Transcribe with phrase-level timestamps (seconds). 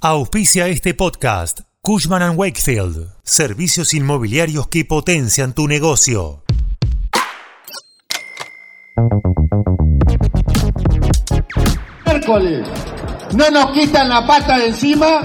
[0.00, 6.44] Auspicia este podcast Cushman⁇ Wakefield, servicios inmobiliarios que potencian tu negocio.
[12.06, 12.68] Miércoles,
[13.34, 15.20] no nos quitan la pata de encima,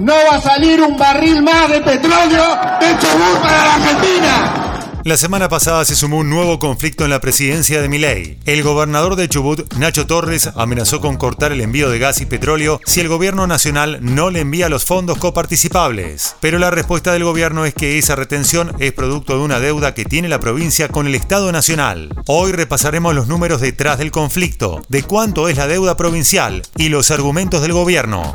[0.00, 4.63] no va a salir un barril más de petróleo de Chubut para la Argentina.
[5.04, 8.38] La semana pasada se sumó un nuevo conflicto en la presidencia de Milei.
[8.46, 12.80] El gobernador de Chubut, Nacho Torres, amenazó con cortar el envío de gas y petróleo
[12.86, 16.36] si el gobierno nacional no le envía los fondos coparticipables.
[16.40, 20.06] Pero la respuesta del gobierno es que esa retención es producto de una deuda que
[20.06, 22.08] tiene la provincia con el Estado Nacional.
[22.26, 27.10] Hoy repasaremos los números detrás del conflicto, de cuánto es la deuda provincial y los
[27.10, 28.34] argumentos del gobierno.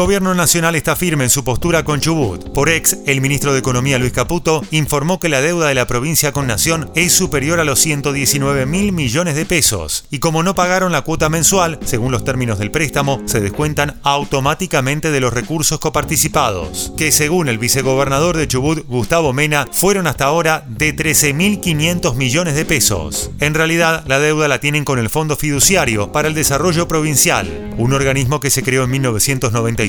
[0.00, 2.54] Gobierno nacional está firme en su postura con Chubut.
[2.54, 6.32] Por ex, el ministro de Economía Luis Caputo informó que la deuda de la provincia
[6.32, 10.06] con Nación es superior a los 119 mil millones de pesos.
[10.10, 15.10] Y como no pagaron la cuota mensual, según los términos del préstamo, se descuentan automáticamente
[15.10, 20.64] de los recursos coparticipados, que según el vicegobernador de Chubut, Gustavo Mena, fueron hasta ahora
[20.66, 23.32] de 13.500 millones de pesos.
[23.38, 27.92] En realidad, la deuda la tienen con el Fondo Fiduciario para el Desarrollo Provincial, un
[27.92, 28.90] organismo que se creó en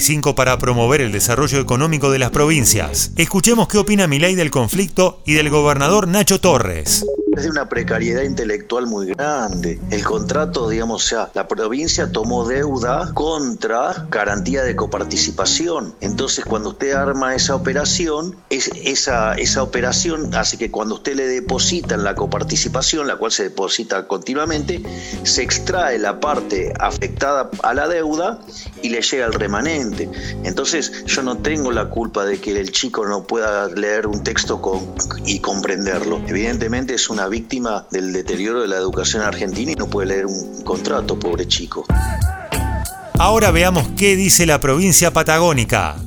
[0.01, 3.11] 1990 para promover el desarrollo económico de las provincias.
[3.17, 7.05] Escuchemos qué opina Milei del conflicto y del gobernador Nacho Torres.
[7.35, 9.79] Es de una precariedad intelectual muy grande.
[9.89, 15.95] El contrato, digamos, o sea, la provincia tomó deuda contra garantía de coparticipación.
[16.01, 21.25] Entonces, cuando usted arma esa operación, es, esa, esa operación hace que cuando usted le
[21.25, 24.83] deposita la coparticipación, la cual se deposita continuamente,
[25.23, 28.41] se extrae la parte afectada a la deuda
[28.81, 30.09] y le llega el remanente.
[30.43, 34.61] Entonces, yo no tengo la culpa de que el chico no pueda leer un texto
[35.25, 36.21] y comprenderlo.
[36.27, 40.63] Evidentemente es una víctima del deterioro de la educación argentina y no puede leer un
[40.63, 41.85] contrato, pobre chico.
[43.19, 45.97] Ahora veamos qué dice la provincia patagónica.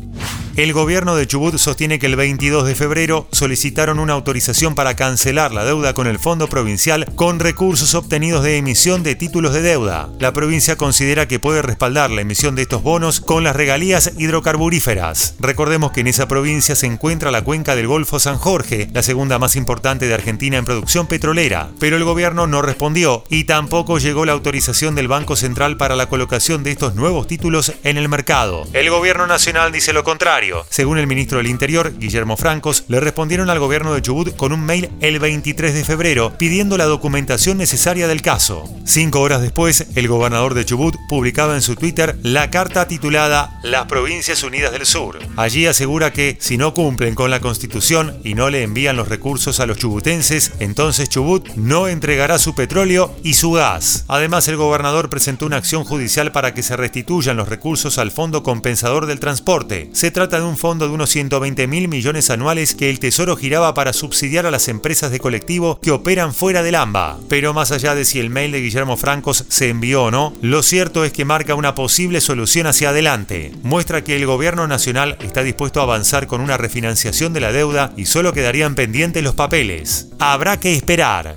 [0.57, 5.51] El gobierno de Chubut sostiene que el 22 de febrero solicitaron una autorización para cancelar
[5.51, 10.11] la deuda con el Fondo Provincial con recursos obtenidos de emisión de títulos de deuda.
[10.21, 15.35] La provincia considera que puede respaldar la emisión de estos bonos con las regalías hidrocarburíferas.
[15.41, 19.41] Recordemos que en esa provincia se encuentra la cuenca del Golfo San Jorge, la segunda
[19.41, 24.25] más importante de Argentina en producción petrolera, pero el gobierno no respondió y tampoco llegó
[24.25, 28.69] la autorización del Banco Central para la colocación de estos nuevos títulos en el mercado.
[28.73, 33.51] El gobierno nacional dice lo contrario según el ministro del Interior, Guillermo Francos, le respondieron
[33.51, 38.09] al gobierno de Chubut con un mail el 23 de febrero pidiendo la documentación necesaria
[38.09, 38.69] del caso.
[38.85, 43.87] Cinco horas después, el gobernador de Chubut publicaba en su Twitter la carta titulada Las
[43.87, 45.19] Provincias Unidas del Sur.
[45.37, 49.61] Allí asegura que si no cumplen con la constitución y no le envían los recursos
[49.61, 54.05] a los chubutenses, entonces Chubut no entregará su petróleo y su gas.
[54.09, 58.43] Además, el gobernador presentó una acción judicial para que se restituyan los recursos al Fondo
[58.43, 59.91] Compensador del Transporte.
[59.93, 63.93] Se de un fondo de unos 120 mil millones anuales que el Tesoro giraba para
[63.93, 67.19] subsidiar a las empresas de colectivo que operan fuera del AMBA.
[67.29, 70.63] Pero más allá de si el mail de Guillermo Francos se envió o no, lo
[70.63, 73.53] cierto es que marca una posible solución hacia adelante.
[73.63, 77.93] Muestra que el gobierno nacional está dispuesto a avanzar con una refinanciación de la deuda
[77.97, 80.09] y solo quedarían pendientes los papeles.
[80.19, 81.37] Habrá que esperar.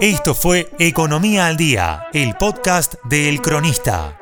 [0.00, 4.21] Esto fue Economía al Día, el podcast de El Cronista.